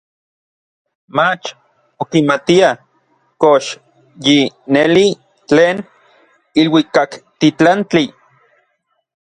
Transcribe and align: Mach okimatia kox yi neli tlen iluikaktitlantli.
Mach 1.15 1.43
okimatia 2.01 2.69
kox 3.41 3.63
yi 4.25 4.37
neli 4.73 5.07
tlen 5.47 5.77
iluikaktitlantli. 6.59 8.03